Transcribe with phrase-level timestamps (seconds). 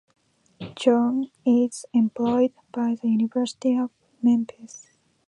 [0.75, 4.87] John is employed by the University of Memphis.